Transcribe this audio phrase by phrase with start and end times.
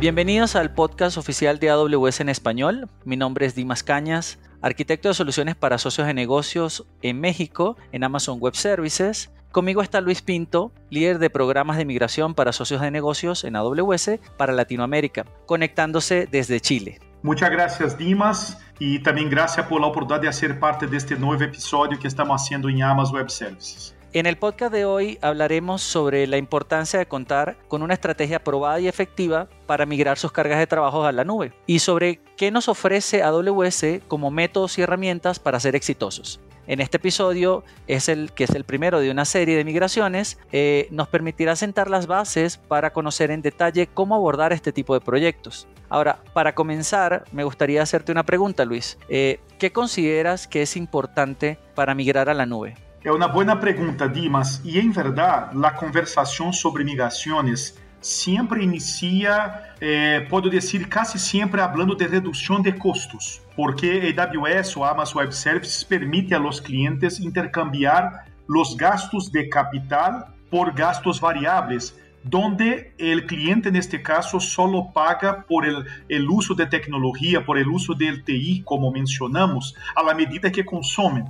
[0.00, 2.88] Bienvenidos al podcast oficial de AWS en español.
[3.04, 8.02] Mi nombre es Dimas Cañas, arquitecto de soluciones para socios de negocios en México en
[8.02, 9.30] Amazon Web Services.
[9.52, 14.12] Conmigo está Luis Pinto, líder de programas de migración para socios de negocios en AWS
[14.38, 16.98] para Latinoamérica, conectándose desde Chile.
[17.22, 21.44] Muchas gracias, Dimas, y también gracias por la oportunidad de ser parte de este nuevo
[21.44, 23.94] episodio que estamos haciendo en Amazon Web Services.
[24.12, 28.80] En el podcast de hoy hablaremos sobre la importancia de contar con una estrategia probada
[28.80, 32.68] y efectiva para migrar sus cargas de trabajo a la nube y sobre qué nos
[32.68, 36.40] ofrece AWS como métodos y herramientas para ser exitosos.
[36.66, 40.88] En este episodio, es el, que es el primero de una serie de migraciones, eh,
[40.90, 45.68] nos permitirá sentar las bases para conocer en detalle cómo abordar este tipo de proyectos.
[45.88, 48.98] Ahora, para comenzar, me gustaría hacerte una pregunta, Luis.
[49.08, 52.74] Eh, ¿Qué consideras que es importante para migrar a la nube?
[53.02, 54.60] É uma boa pergunta, Dimas.
[54.62, 61.96] E em verdade, a conversação sobre migrações sempre inicia, eh, posso dizer, quase sempre falando
[61.96, 68.26] de redução de custos, porque AWS ou Amazon Web Services permite a los clientes intercambiar
[68.46, 75.64] os gastos de capital por gastos variáveis, donde el cliente neste caso solo paga por
[75.64, 81.24] el, uso de tecnologia, por el uso del TI, como mencionamos, a medida que consomem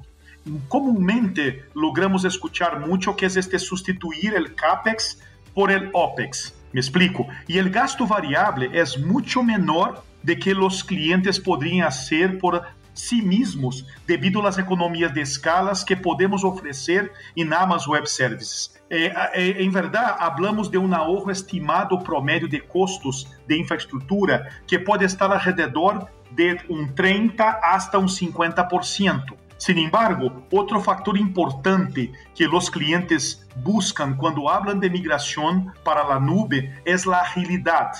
[0.68, 5.18] comúnmente logramos escuchar mucho que es este sustituir el CAPEX
[5.54, 6.54] por el OPEX.
[6.72, 7.26] Me explico.
[7.46, 13.22] Y el gasto variable es mucho menor de que los clientes podrían hacer por sí
[13.22, 18.80] mismos debido a las economías de escalas que podemos ofrecer en Amazon Web Services.
[18.88, 24.78] Eh, eh, em verdade, hablamos de um ahorro estimado promédio de custos de infraestrutura que
[24.78, 29.39] pode estar alrededor de um 30 hasta um 50%.
[29.60, 36.18] Sin embargo, otro factor importante que los clientes buscan cuando hablan de migración para la
[36.18, 37.92] nube es la agilidad.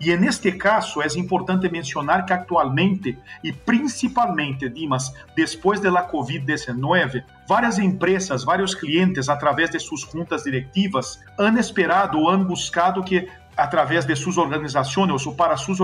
[0.00, 7.22] E en este caso é importante mencionar que atualmente e principalmente, Dimas, depois da COVID-19,
[7.46, 13.28] várias empresas, vários clientes, através de suas juntas diretivas, han esperado ou han buscado que
[13.56, 15.78] através de suas organizações ou para suas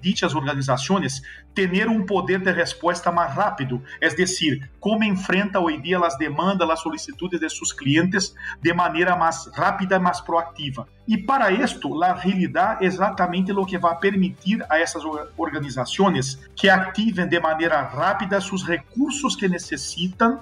[0.00, 1.22] dichas organizações
[1.54, 6.68] ter um poder de resposta mais rápido, é decir, como enfrenta hoje dia as demandas,
[6.68, 10.86] as solicitudes de seus clientes de maneira mais rápida mais proativa.
[11.06, 15.02] E para isto, a realidade é exatamente o que vai permitir a essas
[15.36, 20.40] organizações que ativem de maneira rápida seus recursos que necessitam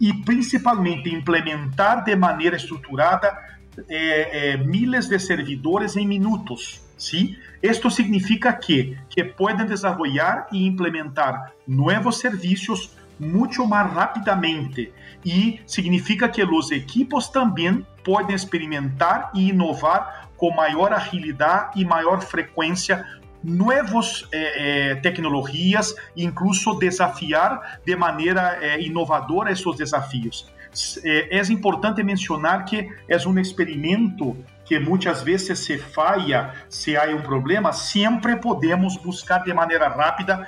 [0.00, 3.52] e principalmente implementar de maneira estruturada
[3.88, 6.80] é, é, miles de servidores em minutos.
[6.96, 7.38] ¿sí?
[7.60, 14.92] Esto significa que, que pueden desarrollar e implementar novos serviços muito mais rapidamente
[15.24, 22.20] e significa que os equipos também podem experimentar e inovar com maior agilidade e maior
[22.20, 23.06] frequência
[23.42, 30.51] novas eh, eh, tecnologias, incluso desafiar de maneira eh, inovadora esses desafios.
[31.04, 37.04] É, é importante mencionar que é um experimento que muitas vezes se falha, se há
[37.14, 40.46] um problema, sempre podemos buscar de maneira rápida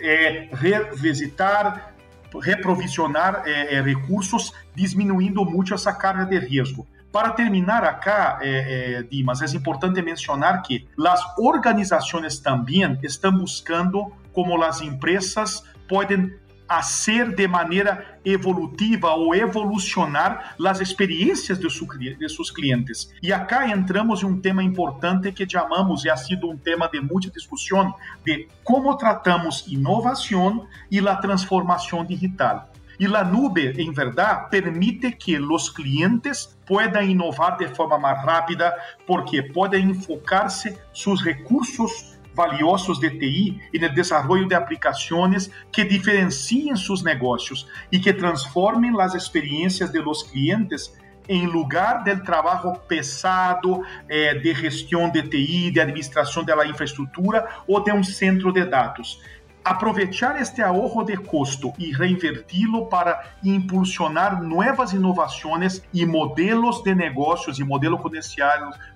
[0.00, 1.94] é, revisitar,
[2.40, 6.86] reprovisionar é, é, recursos, diminuindo muito essa carga de risco.
[7.12, 14.12] Para terminar acá, é, é, Dimas, é importante mencionar que as organizações também estão buscando
[14.32, 16.34] como as empresas podem
[16.76, 23.12] a ser de maneira evolutiva ou evolucionar as experiências de, su, de seus clientes.
[23.22, 27.00] E acá entramos em um tema importante que chamamos, e ha sido um tema de
[27.00, 32.70] muita discussão, de como tratamos inovação e a transformação digital.
[32.98, 38.72] E a nube, em verdade, permite que os clientes puedan inovar de forma mais rápida,
[39.06, 46.74] porque podem enfocar-se seus recursos valiosos de TI e no desenvolvimento de aplicações que diferenciem
[46.76, 50.92] seus negócios e que transformem as experiências de los clientes
[51.28, 57.82] em lugar del trabalho pesado eh, de gestão de TI, de administração da infraestrutura ou
[57.82, 59.22] de um centro de dados.
[59.64, 67.58] Aproveitar este ahorro de custo e reinverti-lo para impulsionar novas inovações e modelos de negócios
[67.58, 68.02] e modelos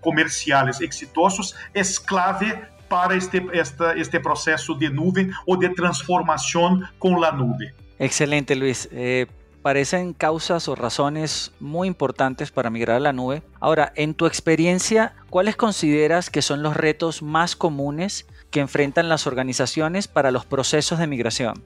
[0.03, 2.55] comerciais exitosos é clave
[2.89, 7.75] para este, esta, este proceso de nube o de transformación con la nube.
[7.99, 8.89] Excelente, Luis.
[8.93, 9.27] Eh,
[9.63, 13.43] parecen causas o razones muy importantes para migrar a la nube.
[13.61, 19.27] Ahora, en tu experiencia, ¿cuáles consideras que son los retos más comunes que enfrentan las
[19.27, 21.63] organizaciones para los procesos de migración?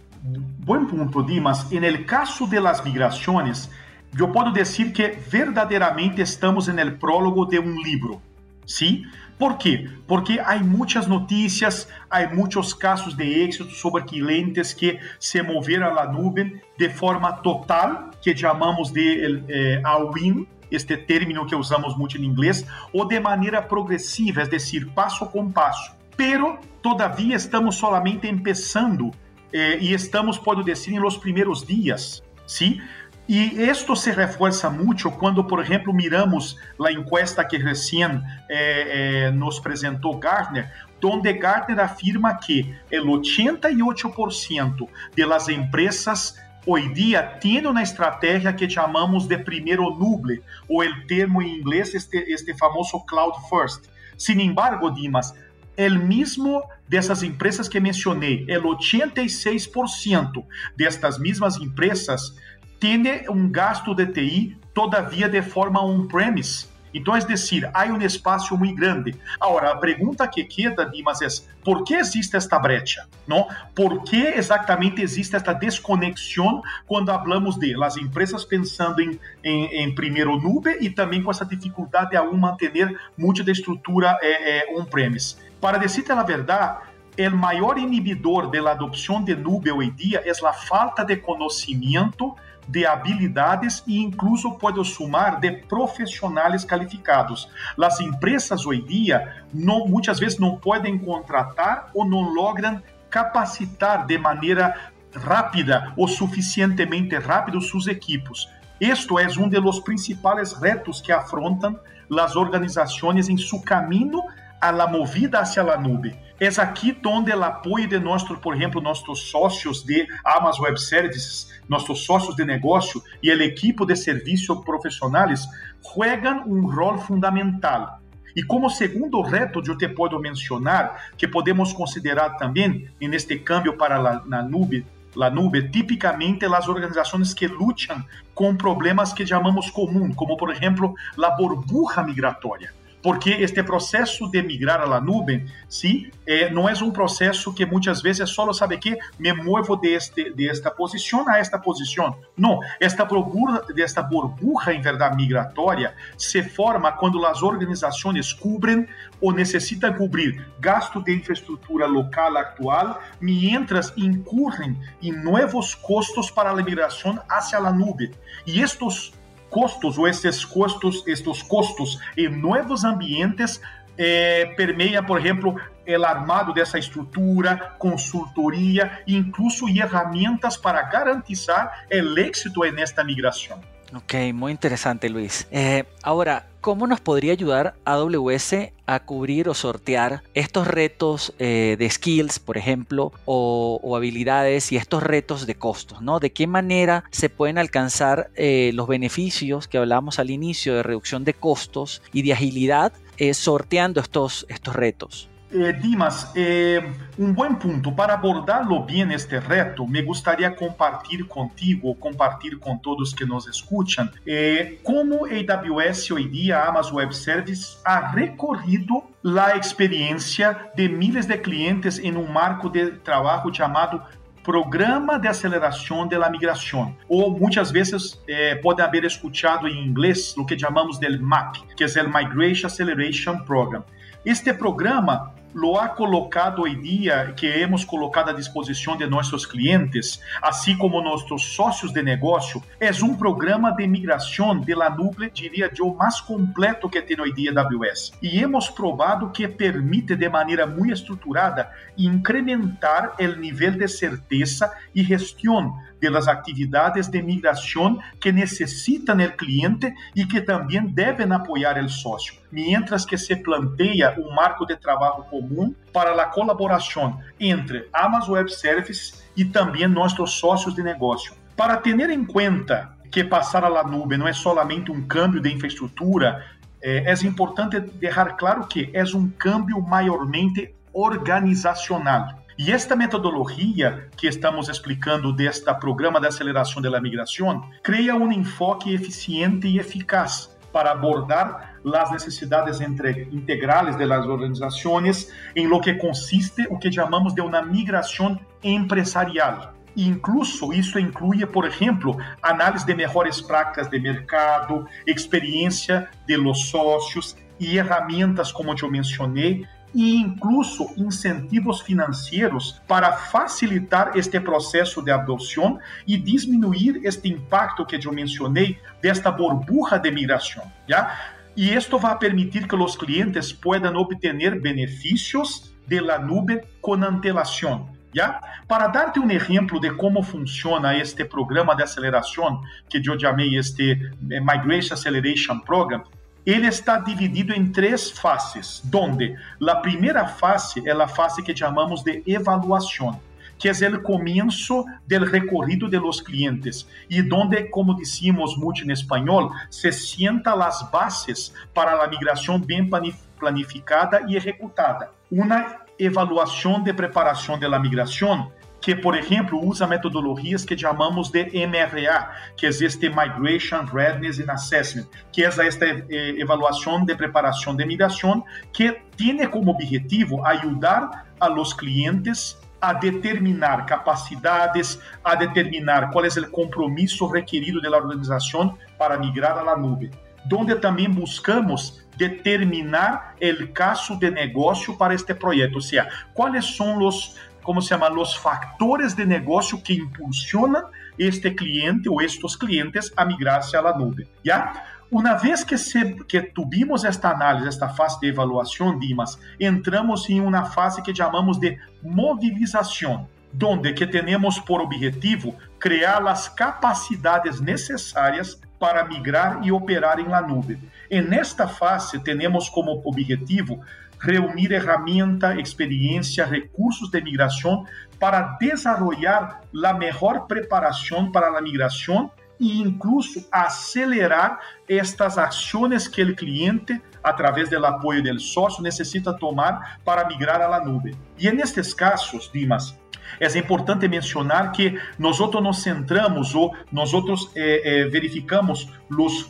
[0.65, 1.71] Buen punto, Dimas.
[1.71, 3.71] En el caso de las migraciones,
[4.15, 8.21] yo puedo decir que verdaderamente estamos en el prólogo de un libro.
[8.65, 9.05] ¿sí?
[9.39, 9.89] ¿Por quê?
[10.07, 16.07] Porque há muitas notícias, há muitos casos de êxito sobre clientes que se moveram à
[16.07, 22.25] nuvem de forma total, que chamamos de eh, all-in, este término que usamos muito em
[22.25, 25.93] inglês, ou de maneira progressiva, é decir, passo com passo.
[26.17, 29.11] Pero, todavia, estamos solamente começando
[29.53, 32.81] eh, e estamos, pode dizer, em los primeiros dias, ¿sí?
[33.29, 38.05] E isto se reforça muito quando, por exemplo, miramos a encuesta que recém
[38.49, 40.71] eh, eh, nos apresentou Gartner,
[41.05, 46.37] onde Gartner afirma que o 88% das empresas
[46.67, 51.95] hoje dia têm uma estratégia que chamamos de primeiro nuble, ou o termo em inglês,
[51.95, 53.89] este, este famoso cloud first.
[54.17, 55.35] Sin embargo, Dimas,
[55.77, 60.45] el mismo dessas empresas que mencionei, el 86%
[60.77, 62.37] destas mesmas empresas
[62.83, 66.67] tiene um gasto de TI todavia de forma on-premise.
[66.93, 69.15] Então, é decir, há um espaço muito grande.
[69.41, 71.29] Agora, a pergunta que queda, Dimas, é
[71.65, 73.07] por que existe esta brecha?
[73.25, 73.47] Não?
[73.73, 79.95] Por que exatamente existe esta desconexão quando falamos de as empresas pensando em, em, em,
[79.95, 84.77] primeiro nube e também com essa dificuldade de aún manter muito da estrutura é, é,
[84.77, 85.37] on-premise?
[85.61, 86.79] Para dizer a verdade,
[87.17, 92.35] o maior inibidor da adopção de nube hoje em dia é a falta de conhecimento
[92.69, 97.49] de habilidades e incluso pode sumar de profissionais qualificados.
[97.81, 102.81] As empresas hoje em dia não, muitas vezes não podem contratar ou não logram
[103.11, 108.49] capacitar de maneira rápida ou suficientemente rápido seus equipos.
[108.81, 111.79] Isto é um dos principais retos que afrontam
[112.19, 114.23] as organizações em seu caminho
[114.63, 116.17] a la movida hacia la nube.
[116.39, 121.61] É aqui onde o apoio de nossos, por exemplo, nossos sócios de Amazon Web Services,
[121.69, 125.49] nossos sócios de negócio e o equipo de serviço profissionais
[125.83, 127.99] jogam um rol fundamental.
[128.37, 133.97] E como segundo reto, eu te posso mencionar que podemos considerar também, neste câmbio para
[133.97, 134.87] a na nube,
[135.17, 140.95] la nube, tipicamente as organizações que lutam com problemas que chamamos comum, como por exemplo,
[141.21, 146.11] a burbuja migratória porque este processo de migrar à nuvem, sim,
[146.53, 150.33] não é um processo que muitas vezes é só, sabe que, me movo de, este,
[150.33, 152.17] de esta posição a esta posição.
[152.37, 158.87] Não, esta burbuja, esta burbuja, em verdade, migratória, se forma quando as organizações cobrem
[159.21, 166.55] ou necessitam cobrir gasto de infraestrutura local atual, mientras incurrem em novos custos para a
[166.55, 168.11] migração hacia a nuvem.
[168.47, 169.13] E estes
[169.53, 173.61] costos ou esses custos, estes custos em novos ambientes
[173.99, 175.55] eh, permeia, por exemplo,
[175.87, 183.61] o armado dessa estrutura, consultoria, incluso ferramentas para garantizar o êxito nesta migração.
[183.95, 185.47] Ok, muy interesante Luis.
[185.51, 188.55] Eh, ahora, ¿cómo nos podría ayudar AWS
[188.87, 195.03] a cubrir o sortear estos retos eh, de skills, por ejemplo, o, habilidades y estos
[195.03, 196.01] retos de costos?
[196.01, 196.21] ¿no?
[196.21, 201.25] ¿De qué manera se pueden alcanzar eh, los beneficios que hablábamos al inicio de reducción
[201.25, 202.93] de costos y de agilidad
[203.35, 205.29] sorteando estos, estos retos?
[205.55, 206.83] Eh, Dimas, eh,
[207.19, 207.93] um bom ponto.
[207.93, 214.09] Para abordá-lo bem este reto, me gostaria compartilhar contigo, compartilhar com todos que nos escutam,
[214.27, 221.27] eh, como AWS hoje dia, a Amazon Web Service, ha recorrido a experiência de milhares
[221.27, 224.01] de clientes em um marco de trabalho chamado
[224.43, 230.35] Programa de Aceleração de la Migração, ou muitas vezes eh, podem haver escutado em inglês
[230.37, 233.85] o que chamamos de MAP, que é o Migration Acceleration Program.
[234.25, 240.21] Este programa lo ha colocado hoy día, que hemos colocado a disposição de nossos clientes,
[240.41, 245.71] assim como nossos sócios de negócio, é um programa de migração de la nube, diria
[245.79, 248.13] eu, mais completo que tem hoje dia AWS.
[248.23, 255.03] E hemos probado que permite de maneira muito estruturada incrementar o nível de certeza e
[255.03, 261.79] gestão de las atividades de migração que necessitam o cliente e que também devem apoiar
[261.79, 267.89] o sócio, mientras que se planteia um marco de trabalho comum para a colaboração entre
[267.93, 271.35] Amazon Web Services e também nossos sócios de negócio.
[271.57, 276.45] Para ter em conta que passar a nuvem não é solamente um câmbio de infraestrutura,
[276.83, 282.43] é, é importante deixar claro que é um câmbio maiormente organizacional.
[282.59, 288.93] E esta metodologia que estamos explicando desta programa de aceleração da migração cria um enfoque
[288.93, 295.95] eficiente e eficaz para abordar as necessidades entre, integrales de las organizações em lo que
[295.95, 299.75] consiste o que chamamos de uma migração empresarial.
[299.97, 307.37] Incluso isso inclui, por exemplo, análise de melhores práticas de mercado, experiência de los sócios
[307.61, 315.79] e ferramentas, como eu mencionei, e incluso incentivos financeiros para facilitar este processo de adoção
[316.07, 321.32] e diminuir este impacto que eu mencionei desta burbuja de migração, já?
[321.57, 327.89] E isto vai permitir que os clientes possam obter benefícios de la nube com antelação.
[328.15, 328.41] ¿Ya?
[328.69, 333.93] Para darte um exemplo de como funciona este programa de aceleração, que eu chamei este
[334.31, 336.03] eh, Migration Acceleration Program,
[336.45, 339.35] ele está dividido em três fases, donde
[339.67, 343.19] a primeira fase é a fase que chamamos de evaluação,
[343.63, 348.91] que é o começo do recorrido de los clientes e donde, como dizíamos muito em
[348.91, 352.91] espanhol, se sienta as bases para a migração bem
[353.39, 355.13] planificada e executada.
[355.31, 358.51] Uma evaluação de preparação da migração
[358.81, 365.07] que, por exemplo, usa metodologias que chamamos de MRA, que este Migration Readiness and Assessment,
[365.31, 371.47] que é esta eh, evaluação de preparação de migração, que tem como objetivo ajudar a
[371.47, 379.17] los clientes a determinar capacidades, a determinar qual é o compromisso requerido da organização para
[379.17, 380.11] migrar à nuvem,
[380.53, 386.99] onde também buscamos determinar o caso de negócio para este projeto, ou seja, quais são
[386.99, 390.83] os como se chama, os factores de negócio que impulsionam
[391.17, 394.27] este cliente ou estes clientes a migrar-se à nuvem.
[394.45, 394.85] Já?
[395.13, 400.41] Uma vez que, se, que tuvimos esta análise, esta fase de avaliação, Dimas, entramos em
[400.41, 408.59] uma fase que chamamos de mobilização, donde que temos por objetivo criar as capacidades necessárias
[408.81, 410.81] para migrar e operar em la nuvem.
[411.11, 413.85] E nesta fase temos como objetivo
[414.19, 417.85] reunir ferramenta, experiência, recursos de migração
[418.19, 422.31] para desenvolver a melhor preparação para a migração
[422.63, 429.99] e incluso acelerar estas ações que o cliente, através do apoio do sócio, necessita tomar
[430.05, 431.13] para migrar à nuvem.
[431.37, 432.97] E nestes casos, Dimas,
[433.41, 437.13] é importante mencionar que nós nos centramos ou nós
[437.57, 439.41] eh, eh, verificamos os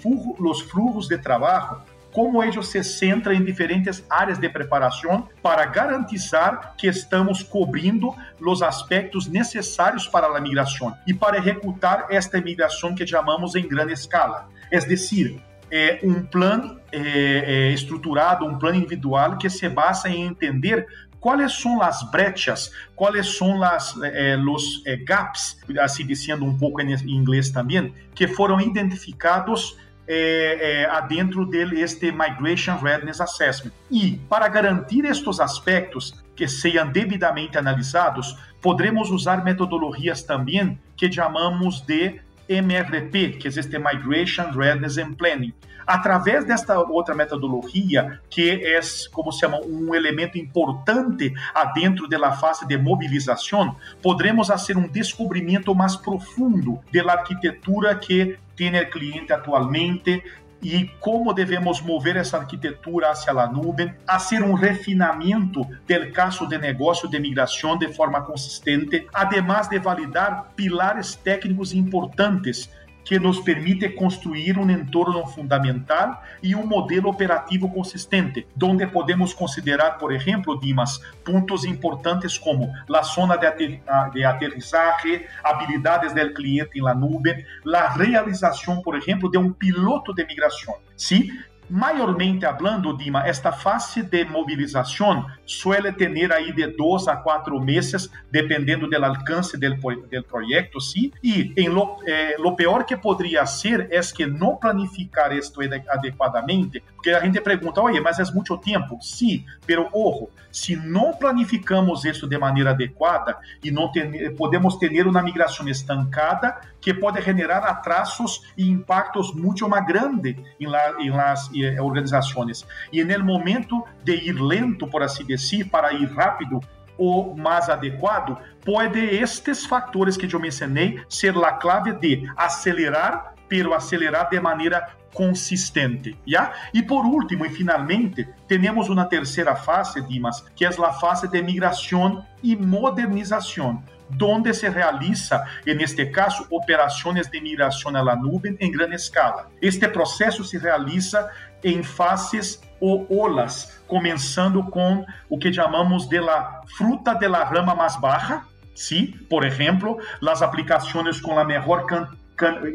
[0.62, 6.86] fluxos de trabalho como eles se centram em diferentes áreas de preparação para garantizar que
[6.86, 13.54] estamos cobrindo os aspectos necessários para a migração e para executar esta migração que chamamos
[13.54, 14.48] em grande escala.
[14.70, 20.26] É decir, é um plano é, é, estruturado, um plano individual que se basa em
[20.26, 20.86] entender
[21.18, 26.80] quais são as brechas, quais são as, eh, os eh, gaps, assim dizendo um pouco
[26.80, 33.72] em inglês também, que foram identificados é, é, adentro dele este Migration Readiness Assessment.
[33.90, 41.80] E, para garantir estes aspectos que sejam devidamente analisados, podemos usar metodologias também que chamamos
[41.82, 45.54] de MRP, que é este Migration Readiness and Planning.
[45.86, 48.80] Através desta outra metodologia, que é,
[49.12, 51.32] como se chama, um elemento importante
[51.74, 58.90] dentro da fase de mobilização, poderemos fazer um descobrimento mais profundo da arquitetura que o
[58.90, 60.22] cliente atualmente,
[60.62, 66.56] e como devemos mover essa arquitetura hacia a nuvem, fazer um refinamento do caso de
[66.56, 72.70] negócio de migração de forma consistente, además de validar pilares técnicos importantes
[73.04, 79.98] que nos permite construir um entorno fundamental e um modelo operativo consistente, onde podemos considerar,
[79.98, 83.82] por exemplo, Dimas, pontos importantes como a zona de, ater
[84.12, 87.44] de aterrissagem, habilidades do cliente em la nube,
[87.74, 90.74] a realização, por exemplo, de um piloto de migração.
[90.96, 91.30] Sim,
[91.74, 98.10] Maiormente hablando, Dima, esta fase de movilização suele ter aí de dois a quatro meses,
[98.30, 101.10] dependendo do alcance do, projeto, sim.
[101.24, 106.82] E em lo, eh, lo pior que poderia ser é que não planificar isto adequadamente,
[106.94, 108.98] porque a gente pergunta, oye, mas é muito tempo?
[109.00, 115.06] Sim, pero ojo, se não planificamos isso de maneira adequada e não ten, podemos ter
[115.06, 121.10] uma migração estancada que pode generar atrasos e impactos muito mais grandes em, la, em
[121.10, 122.66] las eh, organizações.
[122.92, 126.60] E no momento de ir lento, por assim dizer, para ir rápido,
[126.98, 133.74] o mais adequado, pode estes fatores que eu mencionei ser a clave de acelerar, pero
[133.74, 136.52] acelerar de maneira consistente, ¿ya?
[136.72, 141.42] E por último e finalmente, temos uma terceira fase, Dimas, que é a fase de
[141.42, 148.70] migração e modernização, donde se realiza, en este caso, operações de migração à nuvem em
[148.70, 149.50] grande escala.
[149.60, 151.30] Este processo se realiza
[151.62, 157.74] em fases ou olas, começando com o que chamamos de la fruta de la rama
[157.74, 158.42] mais baixa,
[158.74, 161.86] sim, por exemplo, as aplicações com a melhor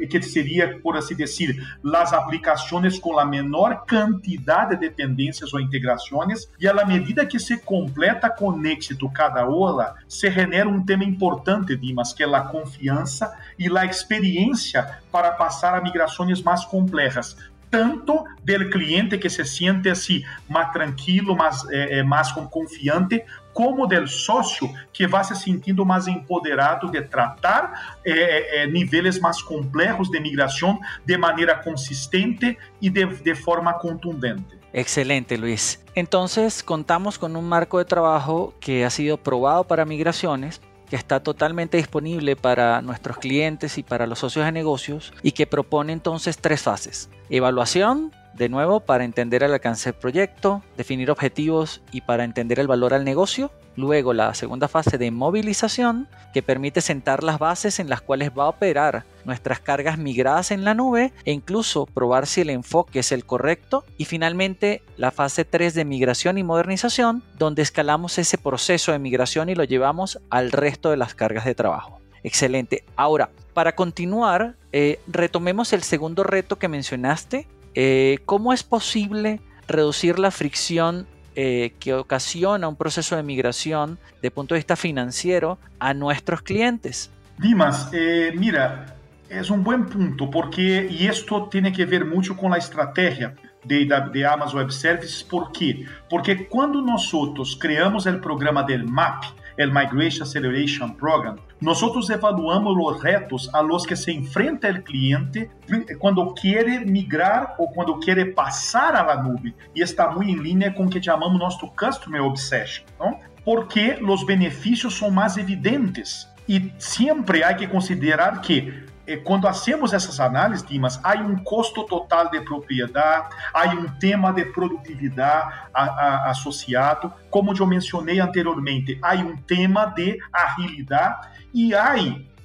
[0.09, 1.61] que seria, por assim dizer,
[1.93, 7.57] as aplicações com a menor quantidade de dependências ou integrações, e à medida que se
[7.57, 13.35] completa com êxito cada ola, se genera um tema importante, Dimas, que é a confiança
[13.59, 17.35] e a experiência para passar a migrações mais complexas,
[17.69, 23.23] tanto del cliente que se siente assim mais tranquilo, mais, eh, mais confiante,
[23.57, 29.41] como del sócio que vai se sentindo mais empoderado de tratar eh, eh, níveis mais
[29.41, 34.57] complexos de migração de maneira consistente e de, de forma contundente.
[34.73, 35.83] Excelente, Luis.
[35.95, 41.19] Entonces, contamos con un marco de trabajo que ha sido probado para migraciones, que está
[41.21, 46.37] totalmente disponible para nuestros clientes y para los socios de negocios y que propone entonces
[46.37, 47.09] tres fases.
[47.29, 52.67] Evaluación, de nuevo, para entender el alcance del proyecto, definir objetivos y para entender el
[52.67, 53.51] valor al negocio.
[53.75, 58.45] Luego la segunda fase de movilización, que permite sentar las bases en las cuales va
[58.45, 63.11] a operar nuestras cargas migradas en la nube e incluso probar si el enfoque es
[63.11, 63.83] el correcto.
[63.97, 69.49] Y finalmente la fase 3 de migración y modernización, donde escalamos ese proceso de migración
[69.49, 71.99] y lo llevamos al resto de las cargas de trabajo.
[72.23, 72.83] Excelente.
[72.95, 77.47] Ahora, para continuar, eh, retomemos el segundo reto que mencionaste.
[77.79, 81.05] Eh, ¿Cómo es posible reducir la fricción
[81.35, 87.11] eh, que ocasiona un proceso de migración de punto de vista financiero a nuestros clientes?
[87.37, 88.95] Dimas, eh, mira,
[89.29, 93.87] es un buen punto porque, y esto tiene que ver mucho con la estrategia de,
[94.11, 95.85] de Amazon Web Services, ¿por qué?
[96.09, 99.23] Porque cuando nosotros creamos el programa del MAP,
[99.57, 105.49] el Migration Acceleration Program, nosotros evaluamos los retos a los que se enfrenta el cliente
[105.97, 109.55] cuando quiere migrar ou quando quiere passar a la nube.
[109.75, 113.19] E está muito em linha com o que chamamos nosso Customer Obsession, não?
[113.43, 116.27] porque os benefícios são mais evidentes.
[116.47, 118.73] E sempre há que considerar que
[119.15, 124.43] quando hacemos essas análises, Dimas, há um custo total de propriedade, há um tema de
[124.45, 131.95] produtividade a, a, associado, como eu mencionei anteriormente, há um tema de agilidade e há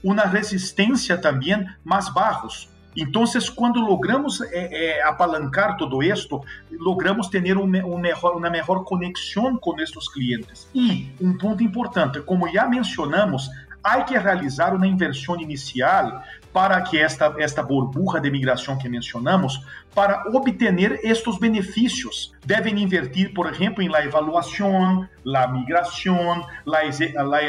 [0.04, 2.70] uma resistência também mais baixos.
[2.96, 3.24] Então,
[3.56, 9.56] quando logramos é, é, apalancar todo isto, logramos ter um, um melhor, uma melhor conexão
[9.56, 10.68] com estes clientes.
[10.74, 13.48] E um ponto importante, como já mencionamos,
[13.82, 19.64] há que realizar uma inversão inicial para que esta, esta burbuja de migração que mencionamos,
[19.94, 22.32] para obter estes benefícios.
[22.44, 26.80] Devem invertir, por exemplo, em la evaluação, la migração, la,
[27.24, 27.40] la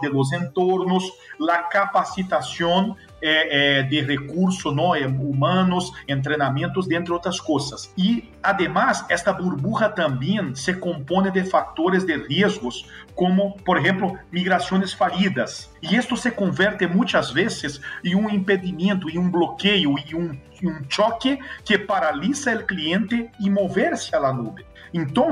[0.00, 1.04] de los entornos,
[1.38, 5.92] la capacitação é, é, de recursos não, é, humanos,
[6.22, 7.92] treinamentos, dentre outras coisas.
[7.98, 14.92] E, además, esta burbuja também se compõe de fatores de riscos, como, por exemplo, migrações
[14.92, 15.70] falidas.
[15.82, 20.80] E isto se converte muitas vezes em um impedimento, em um bloqueio, em um, um
[20.88, 24.64] choque que paralisa o cliente e mover-se à nuvem.
[24.92, 25.30] Então,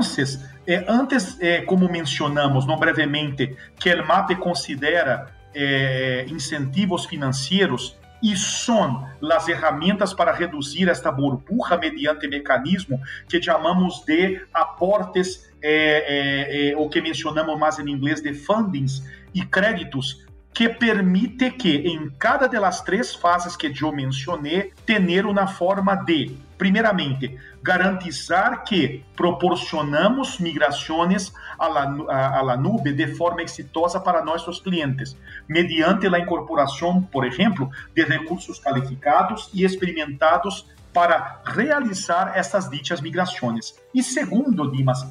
[0.67, 8.35] eh, antes, eh, como mencionamos no brevemente, que o MAP considera eh, incentivos financeiros e
[8.35, 16.89] são as ferramentas para reduzir esta burbuja mediante mecanismo que chamamos de aportes, eh, o
[16.89, 20.25] que mencionamos mais em inglês de fundings e créditos,
[20.57, 26.35] que permite que em cada das três fases que eu mencionei, ter uma forma de,
[26.57, 35.15] primeiramente, garantizar que proporcionamos migrações a la nube de forma exitosa para nossos clientes,
[35.47, 43.75] mediante a incorporação, por exemplo, de recursos qualificados e experimentados para realizar essas ditas migrações.
[43.93, 45.05] E segundo, Dimas,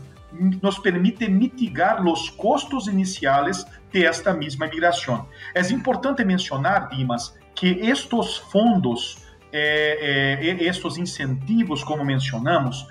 [0.62, 5.27] nos permite mitigar os custos iniciais de esta mesma migração.
[5.55, 12.87] É importante mencionar, Dimas, que estes fundos eh, eh, estes incentivos, como mencionamos,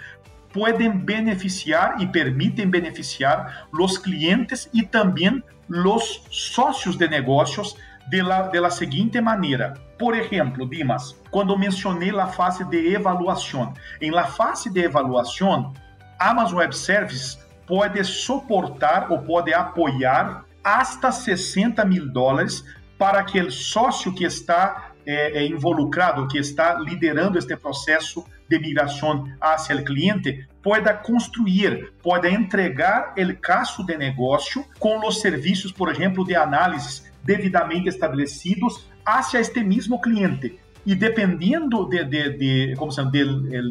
[0.52, 7.76] podem beneficiar e permitem beneficiar os clientes e também os sócios de negócios
[8.10, 9.74] de la, de seguinte maneira.
[10.00, 15.74] Por exemplo, Dimas, quando mencionei a fase de evaluação, em la fase de evaluação,
[16.20, 22.64] Amazon Web Services pode suportar ou pode apoiar hasta 60 mil dólares
[22.98, 29.26] para aquele sócio que está é, é, involucrado, que está liderando este processo de migração
[29.40, 35.90] hacia o cliente, pueda construir, pode entregar o caso de negócio com os serviços, por
[35.90, 40.60] exemplo, de análise devidamente estabelecidos hacia este mesmo cliente.
[40.86, 43.12] E dependendo de, de, de como se chama,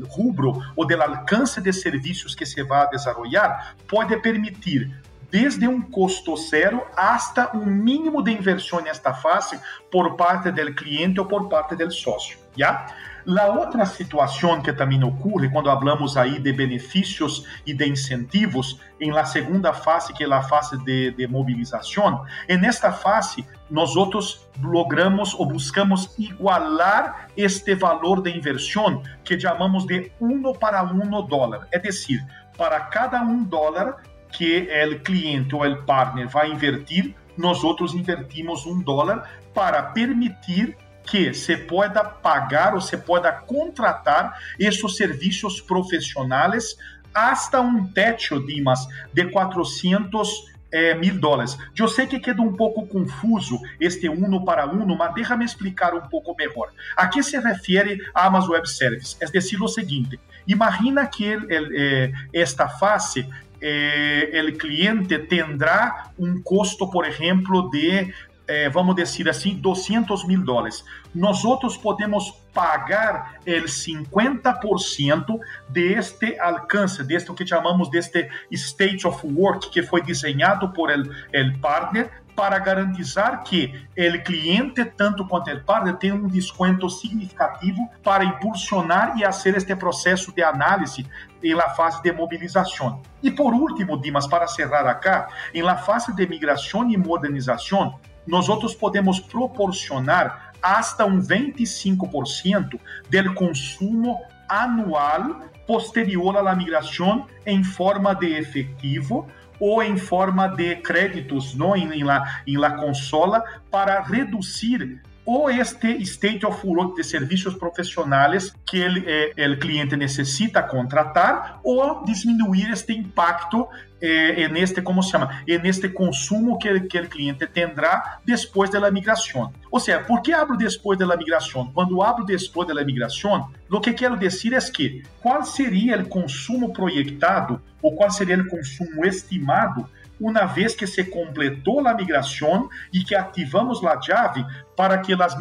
[0.09, 3.51] rubro ou do alcance de serviços que se vai desenvolver,
[3.87, 4.91] pode permitir
[5.31, 9.59] desde um custo zero hasta um mínimo de inversão nesta fase
[9.91, 12.39] por parte do cliente ou por parte do sócio.
[12.57, 12.87] ¿ya?
[13.27, 19.11] La outra situação que também ocorre quando falamos aí de benefícios e de incentivos em
[19.11, 24.47] la segunda fase, que é a fase de, de mobilização, e nesta fase nós outros
[24.63, 31.67] logramos ou buscamos igualar este valor de inversão que chamamos de 1 para 1 dólar,
[31.73, 32.23] é decir,
[32.59, 38.67] para cada um dólar que o cliente ou o partner vai invertir, nós outros invertimos
[38.67, 46.77] um dólar para permitir que se pueda pagar ou se pueda contratar esses serviços profissionais
[47.13, 51.57] hasta um teto, Dimas, de 400 eh, mil dólares.
[51.79, 56.09] Eu sei que queda um pouco confuso este uno para uno, mas deixa-me explicar um
[56.09, 56.71] pouco melhor.
[56.97, 59.17] A que se refere a Amazon Web Service?
[59.21, 63.29] É dizer, o seguinte: imagina que el, el, eh, esta fase
[63.61, 68.13] eh, o cliente terá um custo, por exemplo, de
[68.47, 70.85] é, vamos dizer assim, 200 mil dólares.
[71.15, 79.27] Nós outros podemos pagar o 50% deste alcance, deste o que chamamos deste state of
[79.27, 85.51] work que foi desenhado por el, el partner para garantizar que o cliente, tanto quanto
[85.51, 91.07] o partner, tenha um desconto significativo para impulsionar e fazer este processo de análise
[91.43, 93.03] em la fase de mobilização.
[93.23, 98.75] E por último, Dimas, para cerrar acá, la fase de migração e modernização, nós outros
[98.75, 109.27] podemos proporcionar hasta um 25% do consumo anual posterior à migração em forma de efetivo
[109.61, 115.51] ou em forma de créditos não, em, em, la, em la consola para reduzir ou
[115.51, 122.71] este state of work de serviços profissionais que o eh, cliente necessita contratar ou diminuir
[122.71, 123.67] este impacto
[124.01, 129.51] eh, neste, como se chama, neste consumo que, que o cliente terá depois da migração.
[129.71, 131.71] Ou seja, por que abro depois da migração?
[131.73, 136.73] Quando abro depois da migração, o que quero dizer é que qual seria o consumo
[136.73, 139.89] projetado ou qual seria o consumo estimado
[140.21, 144.45] uma vez que se completou a migração e que ativamos a chave
[144.77, 145.37] para que as,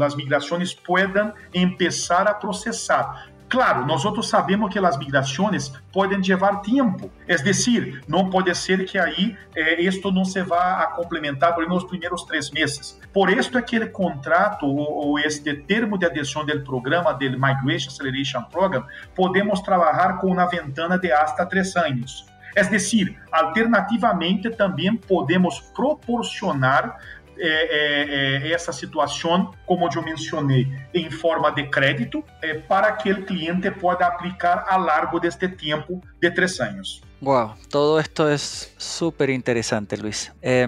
[0.00, 3.32] as, migrações puedan empezar a processar.
[3.52, 8.86] Claro, nós outros sabemos que as migrações podem levar tempo, é decir, não pode ser
[8.86, 12.98] que aí eh, isto não se vá a complementar por nos primeiros três meses.
[13.12, 17.30] Por isso é que o contrato ou, ou este termo de adesão do programa do
[17.30, 22.31] Migration Acceleration Program podemos trabalhar com uma ventana de hasta três anos.
[22.54, 26.98] É decir, alternativamente também podemos proporcionar
[27.38, 33.24] é, é, essa situação, como eu mencionei, em forma de crédito, é, para que o
[33.24, 37.00] cliente possa aplicar a largo deste tempo de três anos.
[37.20, 40.32] Wow, todo esto es súper interesante, Luis.
[40.42, 40.66] Eh,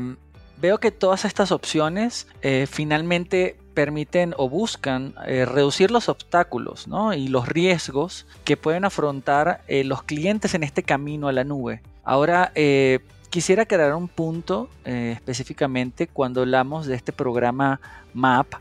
[0.56, 7.12] veo que todas estas opciones eh, finalmente permiten o buscan eh, reducir los obstáculos ¿no?
[7.12, 11.82] y los riesgos que pueden afrontar eh, los clientes en este camino a la nube.
[12.04, 17.80] Ahora, eh, quisiera aclarar un punto específicamente cuando hablamos de este programa
[18.12, 18.54] MAP.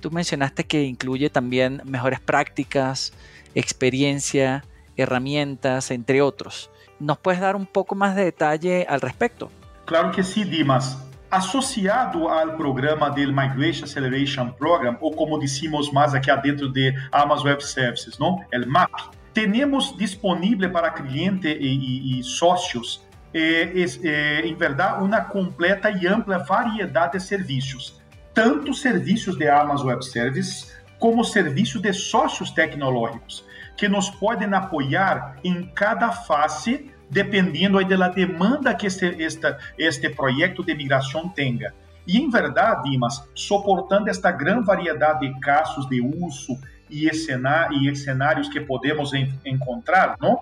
[0.00, 3.12] tú mencionaste que incluye también mejores prácticas,
[3.54, 4.64] experiencia,
[4.96, 6.70] herramientas, entre otros.
[7.00, 9.50] ¿Nos puedes dar un poco más de detalle al respecto?
[9.86, 10.98] Claro que sí, Dimas.
[11.32, 17.46] Associado ao programa do Migration Acceleration Program, ou como dissemos mais aqui dentro de Amazon
[17.46, 18.44] Web Services, não?
[18.66, 18.92] MAP,
[19.32, 23.72] temos disponível para cliente e, e, e sócios, eh,
[24.04, 27.98] eh, em verdade, uma completa e ampla variedade de serviços,
[28.34, 33.42] tanto serviços de Amazon Web Services como serviços de sócios tecnológicos,
[33.74, 40.08] que nos podem apoiar em cada fase dependendo aí da demanda que este, este, este
[40.08, 41.74] projeto de migração tenha.
[42.06, 46.58] E, em verdade, Dimas, suportando esta grande variedade de casos de uso
[46.90, 50.40] e, cenários que podemos en encontrar, não?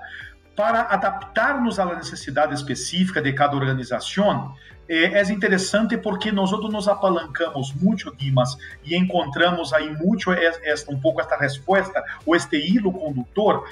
[0.54, 4.54] para adaptar-nos à necessidade específica de cada organização,
[4.88, 11.00] é, é interessante porque nós nos apalancamos muito, Dimas, e encontramos aí muito esta, um
[11.00, 13.64] pouco esta resposta, ou este hilo condutor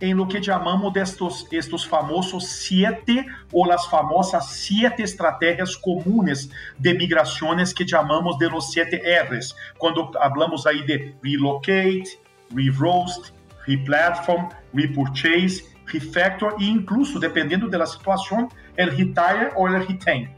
[0.00, 6.94] em lo que chamamos destes estes famosos siete ou as famosas siete estratégias comunes de
[6.94, 9.54] migrações que chamamos de los siete R's.
[9.78, 12.18] Quando falamos aí de relocate,
[12.54, 13.32] re-roast,
[13.66, 20.28] re-platform, repurchase, refactor e incluso, dependendo da situação, el retire ou el retain.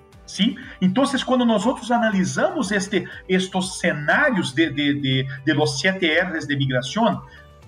[0.81, 6.57] Então, quando nós outros analisamos este, estes cenários de, de, de, de los R's de
[6.57, 7.22] migração,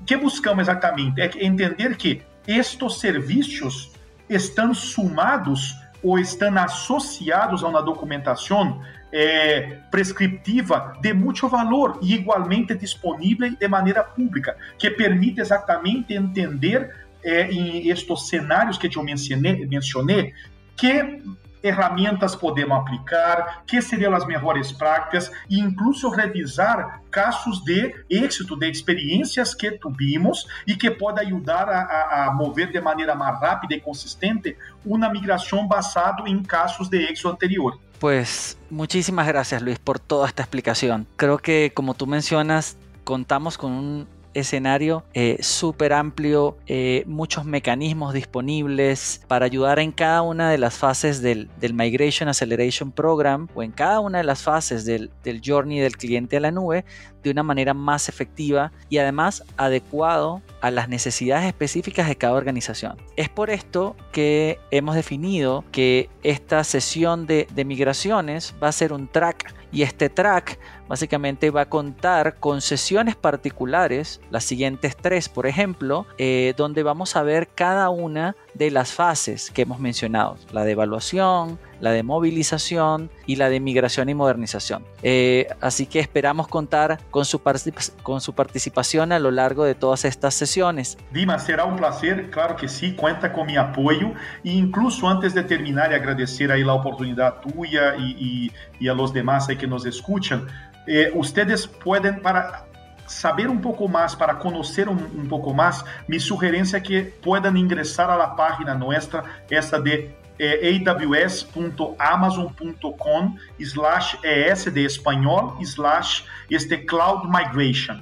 [0.06, 1.20] que buscamos exatamente?
[1.20, 3.92] É entender que estes serviços
[4.28, 12.74] estão sumados ou estão associados a uma documentação é, prescriptiva de muito valor e igualmente
[12.74, 19.64] disponível de maneira pública, que permite exatamente entender é, em estes cenários que eu mencionei,
[19.66, 20.34] mencionei
[20.76, 21.22] que
[21.64, 28.68] ferramentas podemos aplicar, que seriam as melhores práticas e incluso revisar casos de êxito, de
[28.68, 33.80] experiências que tuvimos e que pode ajudar a, a, mover de maneira mais rápida e
[33.80, 37.78] consistente uma migração basada em casos de éxito anterior.
[37.98, 41.06] Pues muchísimas gracias Luis por toda esta explicación.
[41.16, 48.12] Creo que como tú mencionas, contamos con un escenario eh, súper amplio, eh, muchos mecanismos
[48.12, 53.72] disponibles para ayudar en cada una de las fases del, Migration Acceleration Program o en
[53.72, 56.84] cada una de las fases del, del journey del cliente a la nube
[57.22, 62.98] de una manera más efectiva y además adecuado a las necesidades específicas de cada organización.
[63.16, 68.92] Es por esto que hemos definido que esta sesión de, de migraciones va a ser
[68.92, 75.28] un track y este track básicamente va a contar con sesiones particulares, las siguientes tres
[75.28, 80.36] por ejemplo, eh, donde vamos a ver cada una de las fases que hemos mencionado,
[80.52, 84.84] la de evaluación, la de movilización y la de migración y modernización.
[85.02, 90.96] Eh, así que esperamos contar con su, participación a lo largo de todas estas sesiones.
[91.12, 94.12] Dima, será un placer, claro que sí, cuenta con mi apoyo
[94.44, 99.12] e incluso antes de terminar y agradecer ahí la oportunidad tuya y, y, a los
[99.12, 100.46] demás ahí que nos escuchan,
[100.86, 102.64] eh, ustedes pueden para
[103.06, 107.58] saber um pouco mais, para conhecer um, um pouco mais, minha sugerência é que puedan
[107.58, 117.28] ingressar à página nossa, essa de é aws.amazon.com slash ES de espanhol slash este Cloud
[117.28, 118.00] Migration.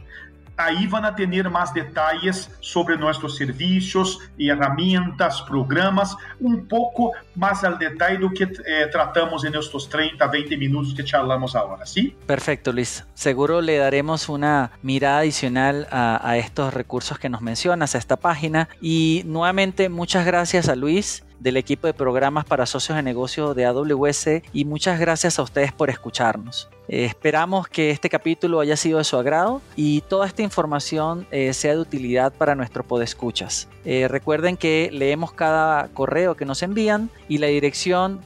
[0.56, 8.18] Aí vão ter mais detalhes sobre nossos serviços, ferramentas, programas, um pouco mais ao detalhe
[8.18, 12.14] do que eh, tratamos nestes 30, 20 minutos que charlamos agora, ¿sí?
[12.26, 13.04] Perfecto, Luis.
[13.14, 18.16] Seguro le daremos una mirada adicional a, a estos recursos que nos mencionas, a esta
[18.16, 18.68] página.
[18.80, 23.66] Y nuevamente, muchas gracias a Luis del equipo de programas para socios de negocio de
[23.66, 26.68] AWS y muchas gracias a ustedes por escucharnos.
[26.88, 31.52] Eh, esperamos que este capítulo haya sido de su agrado y toda esta información eh,
[31.52, 33.68] sea de utilidad para nuestro podescuchas.
[33.84, 38.20] Eh, recuerden que leemos cada correo que nos envían y la dirección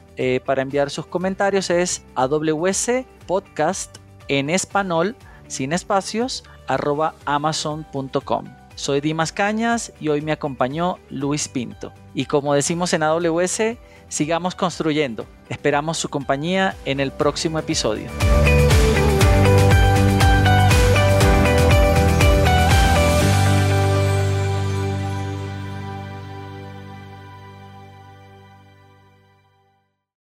[0.47, 3.99] para enviar sus comentarios es AWS Podcast
[4.29, 5.15] en español
[5.47, 8.66] sin espacios arroba amazon.com.
[8.77, 11.95] Soy Dimas Cañas y hoy me acompañó Luis Pinto.
[12.15, 15.27] Y como decimos en AWS, sigamos construyendo.
[15.49, 18.11] Esperamos su compañía en el próximo episodio.